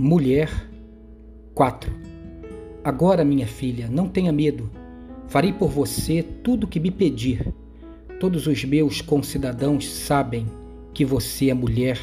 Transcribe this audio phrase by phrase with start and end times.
[0.00, 0.48] Mulher
[1.56, 1.92] 4
[2.84, 4.70] Agora, minha filha, não tenha medo.
[5.26, 7.52] Farei por você tudo o que me pedir.
[8.20, 10.46] Todos os meus concidadãos sabem
[10.94, 11.98] que você é mulher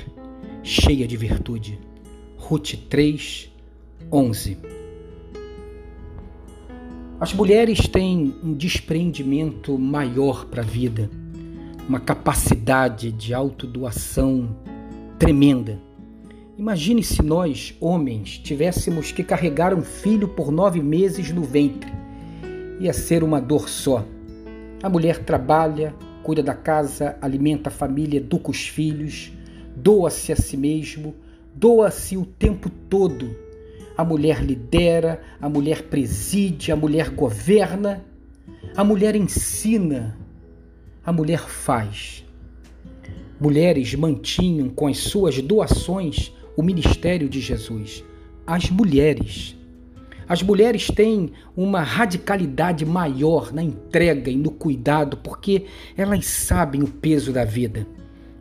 [0.61, 1.79] cheia de virtude.
[2.35, 3.49] Ruth 3,
[4.11, 4.57] 11
[7.17, 11.09] As mulheres têm um despreendimento maior para a vida,
[11.87, 14.53] uma capacidade de autodoação
[15.17, 15.84] tremenda.
[16.57, 21.91] Imagine se nós, homens, tivéssemos que carregar um filho por nove meses no ventre.
[22.79, 24.05] Ia ser uma dor só.
[24.81, 29.33] A mulher trabalha, cuida da casa, alimenta a família, educa os filhos,
[29.75, 31.13] doa-se a si mesmo,
[31.53, 33.35] doa-se o tempo todo.
[33.97, 38.01] A mulher lidera, a mulher preside, a mulher governa,
[38.77, 40.17] a mulher ensina,
[41.05, 42.23] a mulher faz.
[43.41, 48.03] Mulheres mantinham com as suas doações o ministério de Jesus.
[48.45, 49.55] As mulheres.
[50.27, 55.65] As mulheres têm uma radicalidade maior na entrega e no cuidado porque
[55.95, 57.87] elas sabem o peso da vida.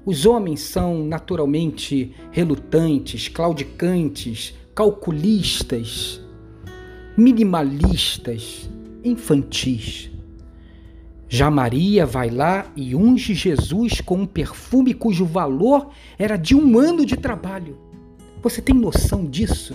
[0.07, 6.21] Os homens são naturalmente relutantes, claudicantes, calculistas,
[7.17, 8.69] minimalistas,
[9.03, 10.11] infantis.
[11.29, 16.79] Já Maria vai lá e unge Jesus com um perfume cujo valor era de um
[16.79, 17.79] ano de trabalho.
[18.45, 19.75] Você tem noção disso?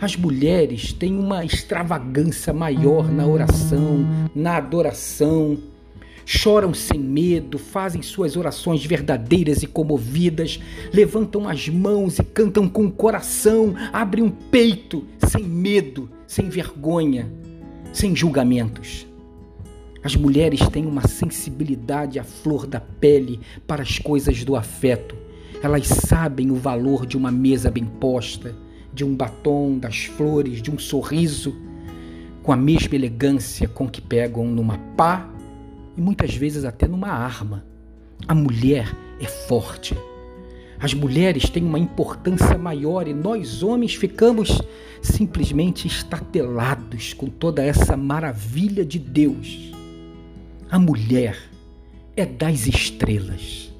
[0.00, 5.58] As mulheres têm uma extravagância maior na oração, na adoração,
[6.24, 10.58] choram sem medo, fazem suas orações verdadeiras e comovidas,
[10.94, 17.30] levantam as mãos e cantam com o coração, abrem um peito sem medo, sem vergonha,
[17.92, 19.06] sem julgamentos.
[20.02, 25.22] As mulheres têm uma sensibilidade à flor da pele para as coisas do afeto.
[25.64, 28.54] Elas sabem o valor de uma mesa bem posta,
[28.92, 31.56] de um batom, das flores, de um sorriso,
[32.42, 35.26] com a mesma elegância com que pegam numa pá
[35.96, 37.64] e muitas vezes até numa arma.
[38.28, 39.96] A mulher é forte.
[40.78, 44.60] As mulheres têm uma importância maior e nós homens ficamos
[45.00, 49.72] simplesmente estatelados com toda essa maravilha de Deus.
[50.70, 51.38] A mulher
[52.14, 53.72] é das estrelas.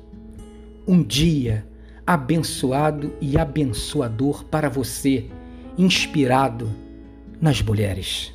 [0.89, 1.67] Um dia
[2.07, 5.27] abençoado e abençoador para você,
[5.79, 6.71] inspirado
[7.41, 8.33] nas mulheres.